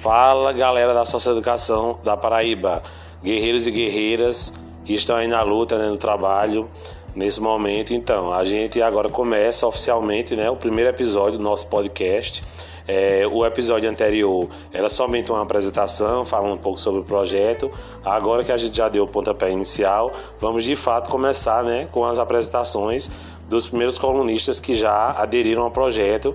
[0.00, 2.82] Fala galera da Socioeducação da Paraíba,
[3.22, 4.50] guerreiros e guerreiras
[4.82, 6.70] que estão aí na luta, né, no trabalho
[7.14, 7.92] nesse momento.
[7.92, 12.42] Então, a gente agora começa oficialmente né, o primeiro episódio do nosso podcast.
[12.88, 17.70] É, o episódio anterior era somente uma apresentação, falando um pouco sobre o projeto.
[18.02, 22.06] Agora que a gente já deu o pontapé inicial, vamos de fato começar né, com
[22.06, 23.10] as apresentações
[23.50, 26.34] dos primeiros colunistas que já aderiram ao projeto,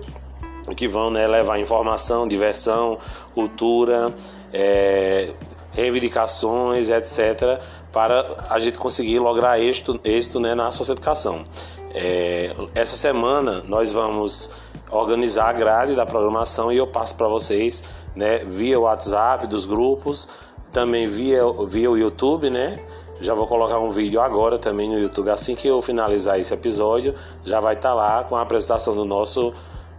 [0.74, 2.98] que vão né, levar informação, diversão,
[3.34, 4.14] cultura,
[4.52, 5.32] é,
[5.72, 7.60] reivindicações, etc.,
[7.92, 11.44] para a gente conseguir lograr êxito, êxito né, na socioeducação.
[11.94, 14.50] É, essa semana nós vamos
[14.90, 17.82] organizar a grade da programação e eu passo para vocês
[18.14, 20.28] né, via WhatsApp dos grupos,
[20.70, 22.78] também via, via o YouTube, né?
[23.20, 25.30] Já vou colocar um vídeo agora também no YouTube.
[25.30, 27.14] Assim que eu finalizar esse episódio,
[27.44, 29.54] já vai estar tá lá com a apresentação do nosso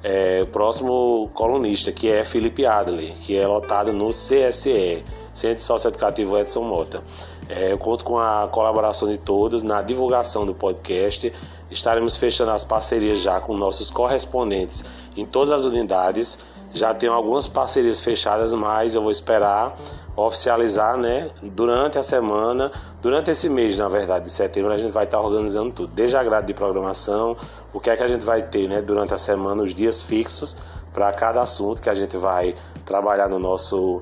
[0.10, 6.62] é, próximo colunista, que é Felipe Adler, que é lotado no CSE, Centro Socioeducativo Edson
[6.62, 7.04] Mota.
[7.50, 11.34] É, eu conto com a colaboração de todos na divulgação do podcast.
[11.70, 14.86] Estaremos fechando as parcerias já com nossos correspondentes
[15.18, 16.40] em todas as unidades.
[16.78, 19.76] Já tenho algumas parcerias fechadas, mas eu vou esperar
[20.16, 21.30] oficializar, né?
[21.44, 25.72] Durante a semana, durante esse mês, na verdade, de setembro, a gente vai estar organizando
[25.72, 27.38] tudo, desde a grade de programação,
[27.72, 28.82] o que é que a gente vai ter, né?
[28.82, 30.58] Durante a semana, os dias fixos
[30.92, 34.02] para cada assunto que a gente vai trabalhar no nosso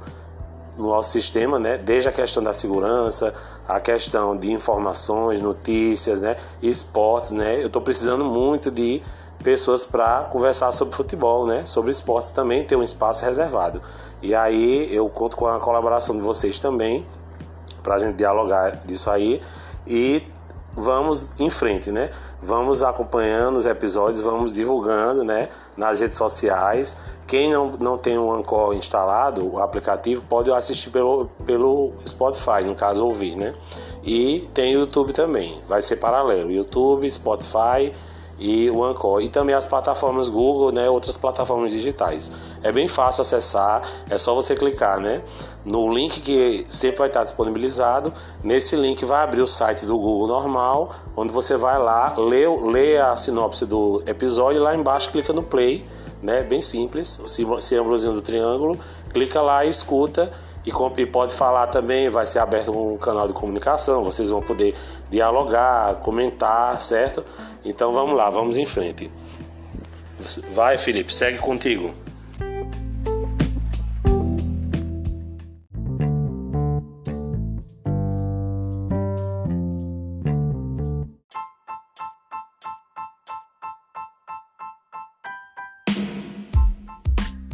[0.77, 1.77] no nosso sistema, né?
[1.77, 3.33] Desde a questão da segurança,
[3.67, 6.35] a questão de informações, notícias, né?
[6.61, 7.61] Esportes, né?
[7.61, 9.01] Eu estou precisando muito de
[9.43, 11.65] pessoas para conversar sobre futebol, né?
[11.65, 13.81] Sobre esportes também tem um espaço reservado.
[14.21, 17.05] E aí eu conto com a colaboração de vocês também
[17.83, 19.41] para a gente dialogar disso aí
[19.85, 20.23] e
[20.75, 22.09] vamos em frente, né?
[22.41, 25.47] Vamos acompanhando os episódios, vamos divulgando, né?
[25.77, 26.97] Nas redes sociais.
[27.25, 32.75] Quem não, não tem o Anchor instalado, o aplicativo, pode assistir pelo, pelo Spotify, no
[32.75, 33.55] caso ouvir, né?
[34.03, 36.51] E tem o YouTube também, vai ser paralelo.
[36.51, 37.93] YouTube, Spotify
[38.37, 42.31] e o Anchor e também as plataformas Google, né, outras plataformas digitais.
[42.61, 45.21] É bem fácil acessar, é só você clicar, né,
[45.63, 48.11] no link que sempre vai estar disponibilizado.
[48.43, 52.97] Nesse link vai abrir o site do Google normal, onde você vai lá, lê, lê
[52.97, 55.85] a sinopse do episódio e lá embaixo clica no play,
[56.21, 57.27] né, bem simples, o
[57.61, 58.77] símbolozinho do triângulo,
[59.13, 60.31] clica lá e escuta
[60.65, 64.73] e, pode falar também, vai ser aberto um canal de comunicação, vocês vão poder
[65.11, 67.23] dialogar, comentar, certo?
[67.65, 69.11] Então vamos lá, vamos em frente.
[70.51, 71.91] Vai, Felipe, segue contigo.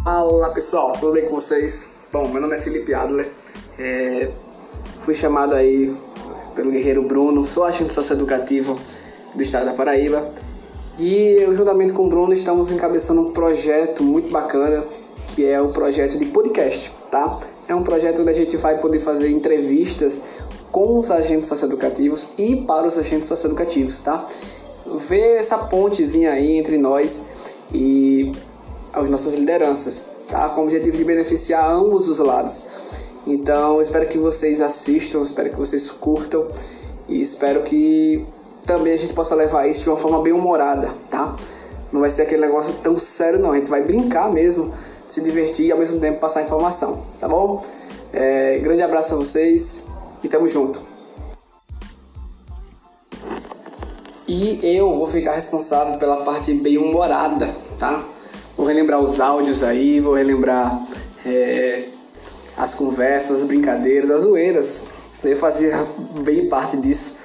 [0.05, 1.93] Olá pessoal, tudo bem com vocês?
[2.11, 3.31] Bom, meu nome é Felipe Adler,
[3.79, 4.29] é,
[4.97, 5.95] fui chamado aí
[6.53, 8.77] pelo guerreiro Bruno, sou agente socioeducativo
[9.33, 10.29] do estado da Paraíba
[10.99, 14.83] e eu juntamente com o Bruno estamos encabeçando um projeto muito bacana
[15.35, 17.39] que é o projeto de podcast, tá?
[17.67, 20.25] É um projeto onde a gente vai poder fazer entrevistas
[20.71, 24.25] com os agentes socioeducativos e para os agentes socioeducativos, tá?
[24.97, 28.33] Ver essa pontezinha aí entre nós e
[28.93, 30.49] as nossas lideranças tá?
[30.49, 32.65] com o objetivo de beneficiar ambos os lados.
[33.25, 36.47] Então, espero que vocês assistam, espero que vocês curtam
[37.07, 38.25] e espero que
[38.65, 41.35] também a gente possa levar isso de uma forma bem humorada, tá?
[41.91, 43.51] Não vai ser aquele negócio tão sério, não.
[43.51, 44.73] A gente vai brincar mesmo,
[45.07, 47.63] se divertir e ao mesmo tempo passar informação, tá bom?
[48.13, 49.87] É, grande abraço a vocês
[50.23, 50.81] e tamo junto.
[54.27, 58.01] E eu vou ficar responsável pela parte bem humorada, tá?
[58.55, 60.81] Vou relembrar os áudios aí, vou relembrar
[61.25, 61.83] é,
[62.57, 64.85] as conversas, as brincadeiras, as zoeiras.
[65.23, 65.85] Eu fazia
[66.21, 67.20] bem parte disso.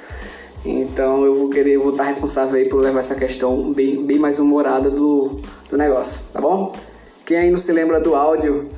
[0.67, 4.41] Então eu vou querer, vou estar responsável aí por levar essa questão bem, bem mais
[4.41, 6.75] humorada do, do negócio, tá bom?
[7.25, 8.69] Quem aí não se lembra do áudio,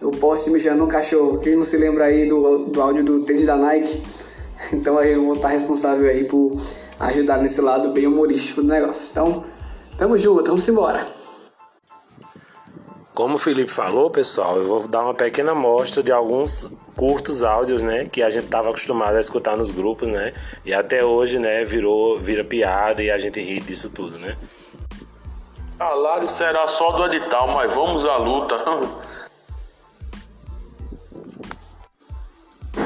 [0.00, 3.46] o poste mijando no cachorro, quem não se lembra aí do, do áudio do tênis
[3.46, 4.02] da Nike,
[4.72, 6.52] então aí eu vou estar responsável aí por
[7.00, 9.10] ajudar nesse lado bem humorístico do negócio.
[9.10, 9.44] Então,
[9.98, 11.23] tamo junto, vamos embora.
[13.14, 16.66] Como o Felipe falou, pessoal, eu vou dar uma pequena amostra de alguns
[16.96, 20.34] curtos áudios, né, que a gente estava acostumado a escutar nos grupos, né,
[20.64, 24.36] e até hoje, né, virou, vira piada e a gente ri disso tudo, né.
[25.78, 28.56] A Lari será só do edital, mas vamos à luta.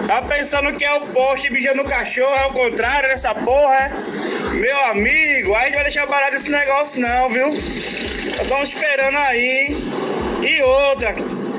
[0.06, 3.90] Tá pensando que é o poste mijando no cachorro, é o contrário dessa porra, é?
[4.54, 7.48] Meu amigo, a gente vai deixar barato esse negócio não, viu?
[7.48, 9.76] Estamos esperando aí,
[10.42, 11.14] E outra,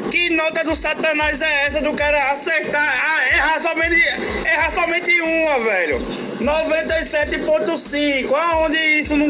[0.10, 4.02] Que nota do satanás é essa do cara acertar, ah, errar somente,
[4.46, 6.00] errar somente uma, velho?
[6.40, 9.26] 97.5, aonde isso no,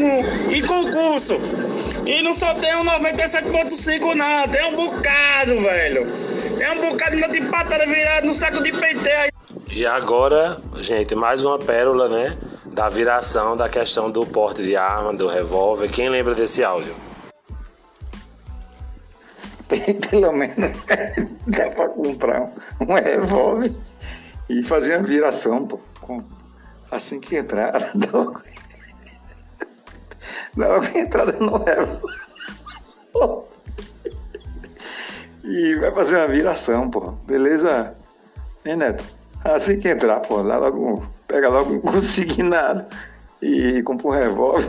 [0.50, 1.38] em concurso?
[2.06, 6.06] E não só tem um 97.5 não, tem um bocado, velho.
[6.56, 9.30] Tem um bocado de nota empatada virado no saco de peiteia.
[9.68, 12.38] E agora, gente, mais uma pérola, né?
[12.66, 15.90] Da viração da questão do porte de arma, do revólver.
[15.90, 17.09] Quem lembra desse áudio?
[20.10, 20.56] Pelo menos
[21.46, 23.72] dá pra comprar um revólver
[24.48, 25.78] e fazer uma viração, pô.
[26.00, 26.16] Com,
[26.90, 28.42] assim que entrar, dá uma,
[30.56, 32.20] dá uma entrada no revólver.
[35.44, 37.12] E vai fazer uma viração, pô.
[37.26, 37.94] Beleza?
[38.64, 39.04] Hein, Neto?
[39.44, 42.84] Assim que entrar, pô, lá logo, pega logo um consignado
[43.40, 44.66] e compra um revólver.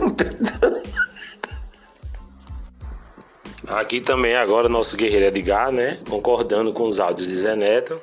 [3.72, 5.98] Aqui também agora nosso guerreiro Edgar, né?
[6.08, 7.98] Concordando com os áudios de Zé Neto.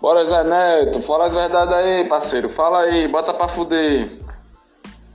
[0.00, 2.48] Bora Zé Neto, fala as verdades aí, parceiro.
[2.48, 4.18] Fala aí, bota pra fuder.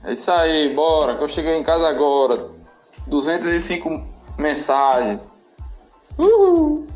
[0.02, 2.48] É isso aí, bora, que eu cheguei em casa agora.
[3.06, 4.02] 205
[4.38, 5.20] mensagem.
[6.18, 6.91] Uhul.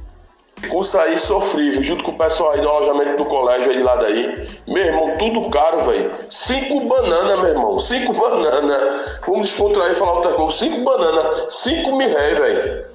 [0.69, 4.05] Curso aí sofrível, junto com o pessoal aí do alojamento do colégio aí de lado
[4.05, 4.49] aí.
[4.67, 6.11] Meu irmão, tudo caro, velho.
[6.29, 7.79] Cinco bananas, meu irmão.
[7.79, 9.21] Cinco bananas.
[9.27, 10.57] Vamos descontrair e falar outra coisa.
[10.57, 11.55] Cinco bananas.
[11.55, 12.87] Cinco mil réis, velho.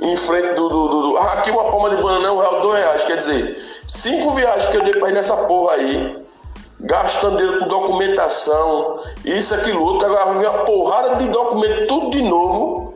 [0.00, 2.60] Em frente do, do, do, do, Ah, aqui uma palma de banana é um real,
[2.60, 3.04] dois reais.
[3.04, 6.22] Quer dizer, cinco viagens que eu dei pra ir nessa porra aí.
[6.80, 9.00] Gastando dinheiro com documentação.
[9.24, 10.06] Isso, aquilo, outro.
[10.06, 12.87] Agora vir uma porrada de documento, tudo de novo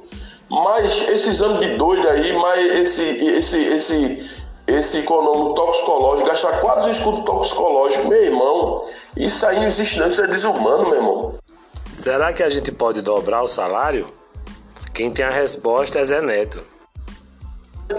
[0.53, 4.31] mas esse exame de doido aí, mas esse, esse, esse,
[4.67, 8.85] esse econômico toxicológico, gastar quase um escudo toxicológico, meu irmão,
[9.17, 11.35] isso aí não existe não, isso é desumano, meu irmão.
[11.95, 14.07] Será que a gente pode dobrar o salário?
[14.93, 16.63] Quem tem a resposta é Zé Neto.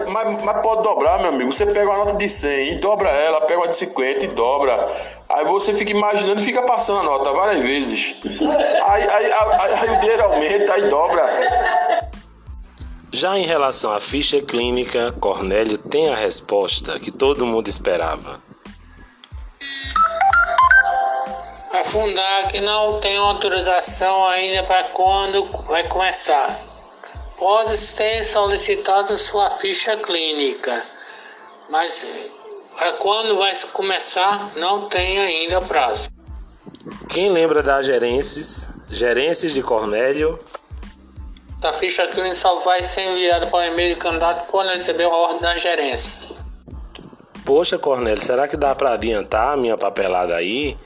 [0.07, 1.51] Mas, mas pode dobrar, meu amigo.
[1.51, 4.89] Você pega uma nota de 100 e dobra ela, pega uma de 50 e dobra.
[5.27, 8.15] Aí você fica imaginando e fica passando a nota várias vezes.
[8.85, 11.92] Aí, aí, aí, aí o dinheiro aumenta, aí dobra.
[13.15, 18.41] Já em relação à ficha clínica, Cornélio tem a resposta que todo mundo esperava.
[21.71, 26.59] A Fundac não tem autorização ainda para quando vai começar.
[27.37, 30.83] Pode ter solicitado sua ficha clínica,
[31.69, 32.31] mas
[32.75, 36.09] para quando vai começar não tem ainda prazo.
[37.09, 40.39] Quem lembra das gerências, gerências de Cornélio
[41.65, 45.09] a ficha clínica só vai ser enviada para o e-mail do candidato quando receber a
[45.09, 46.35] ordem da gerência.
[47.45, 50.77] Poxa, Cornélio, será que dá para adiantar a minha papelada aí?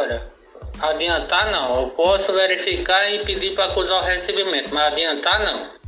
[0.00, 0.32] Olha,
[0.80, 1.82] adiantar não.
[1.82, 5.80] Eu posso verificar e pedir para acusar o recebimento, mas adiantar não.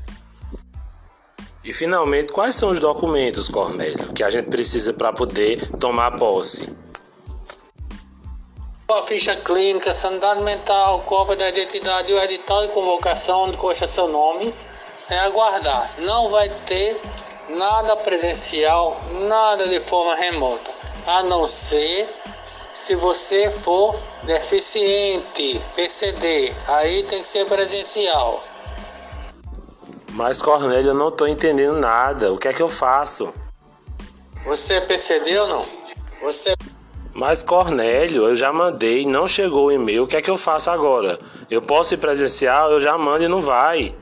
[1.65, 6.69] E finalmente, quais são os documentos, Cornélio, que a gente precisa para poder tomar posse?
[8.95, 13.87] A ficha clínica, sanidade mental, cópia da identidade e o edital de convocação onde consta
[13.87, 14.55] seu nome,
[15.09, 15.93] é aguardar.
[15.99, 17.01] Não vai ter
[17.49, 18.97] nada presencial,
[19.29, 20.71] nada de forma remota,
[21.07, 22.09] a não ser
[22.73, 28.43] se você for deficiente, PCD, aí tem que ser presencial.
[30.13, 32.33] Mas Cornélio, eu não estou entendendo nada.
[32.33, 33.33] O que é que eu faço?
[34.45, 35.67] Você é PCD ou não?
[36.23, 36.55] Você
[37.15, 40.71] mas Cornélio, eu já mandei, não chegou o e-mail, o que é que eu faço
[40.71, 41.19] agora?
[41.51, 43.95] Eu posso ir presencial, eu já mando e não vai.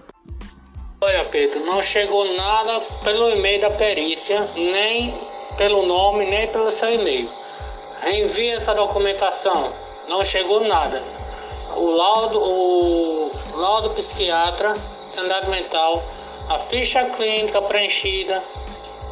[1.00, 5.14] Olha, Pedro, não chegou nada pelo e-mail da perícia, nem
[5.56, 7.28] pelo nome, nem pelo seu e-mail.
[8.06, 9.72] Envie essa documentação,
[10.08, 11.02] não chegou nada.
[11.76, 14.76] O laudo, o laudo psiquiatra,
[15.08, 16.02] sanidade mental,
[16.48, 18.42] a ficha clínica preenchida,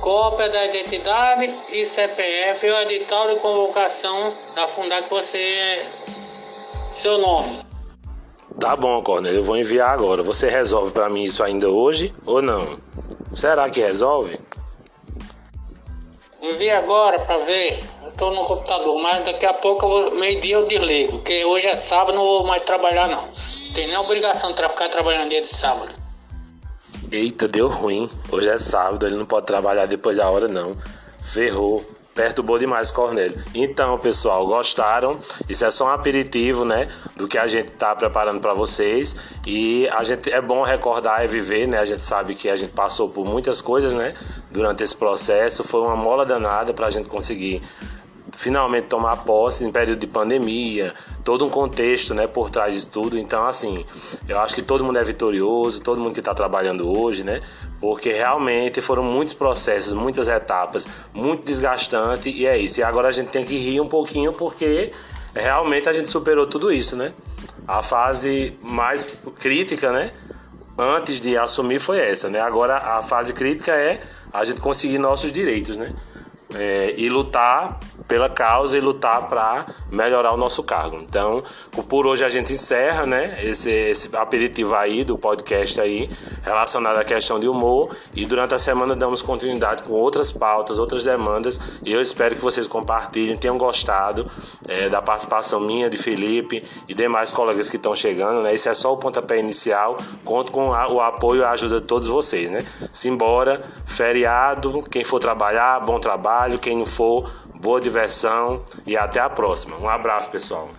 [0.01, 5.85] cópia da identidade e CPF e o edital de convocação da Fundac você
[6.93, 7.59] seu nome.
[8.59, 10.23] Tá bom, Cornélio, eu vou enviar agora.
[10.23, 12.79] Você resolve para mim isso ainda hoje ou não?
[13.35, 14.41] Será que resolve?
[16.43, 17.79] Envia agora para ver.
[18.05, 22.17] Eu tô no computador, mas daqui a pouco, meio-dia eu desligo, porque hoje é sábado,
[22.17, 23.29] não vou mais trabalhar não.
[23.75, 25.93] Tem nem obrigação de ficar trabalhando dia de sábado.
[27.11, 28.11] Eita, deu ruim.
[28.31, 30.77] Hoje é sábado, ele não pode trabalhar depois da hora, não.
[31.23, 31.83] Ferrou.
[32.15, 33.41] Perturbou demais Cornélio.
[33.55, 35.19] Então, pessoal, gostaram?
[35.49, 36.89] Isso é só um aperitivo, né?
[37.17, 39.17] Do que a gente tá preparando para vocês.
[39.47, 41.79] E a gente é bom recordar e viver, né?
[41.79, 44.15] A gente sabe que a gente passou por muitas coisas, né?
[44.51, 45.63] Durante esse processo.
[45.63, 47.63] Foi uma mola danada para a gente conseguir
[48.39, 53.19] finalmente tomar posse em período de pandemia, todo um contexto, né, por trás disso tudo.
[53.19, 53.85] Então, assim,
[54.29, 57.43] eu acho que todo mundo é vitorioso, todo mundo que está trabalhando hoje, né,
[57.81, 62.79] porque realmente foram muitos processos, muitas etapas, muito desgastante e é isso.
[62.79, 64.93] E agora a gente tem que rir um pouquinho porque
[65.35, 67.13] realmente a gente superou tudo isso, né?
[67.67, 70.13] A fase mais crítica, né?
[70.79, 72.41] Antes de assumir foi essa, né?
[72.41, 74.01] Agora a fase crítica é
[74.33, 75.93] a gente conseguir nossos direitos, né?
[76.55, 80.97] É, e lutar pela causa e lutar para melhorar o nosso cargo.
[80.97, 81.43] Então,
[81.89, 86.09] por hoje a gente encerra, né, esse, esse aperitivo aí do podcast aí
[86.43, 91.03] relacionado à questão de humor e durante a semana damos continuidade com outras pautas, outras
[91.03, 94.31] demandas e eu espero que vocês compartilhem, tenham gostado
[94.67, 98.55] é, da participação minha, de Felipe e demais colegas que estão chegando, né?
[98.55, 99.97] Esse é só o pontapé inicial.
[100.25, 102.65] Conto com a, o apoio e a ajuda de todos vocês, né?
[102.93, 106.01] Simbora, feriado, quem for trabalhar, bom
[106.39, 109.77] trabalho, quem não for, boa diversão e até a próxima.
[109.77, 110.71] Um abraço, pessoal.